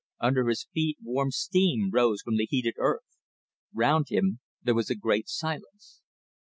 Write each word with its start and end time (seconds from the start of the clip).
Under 0.19 0.47
his 0.47 0.65
feet 0.73 0.97
warm 1.03 1.29
steam 1.29 1.91
rose 1.91 2.23
from 2.23 2.37
the 2.37 2.47
heated 2.49 2.73
earth. 2.79 3.03
Round 3.71 4.07
him 4.09 4.39
there 4.63 4.73
was 4.73 4.89
a 4.89 4.95
great 4.95 5.29
silence. 5.29 6.01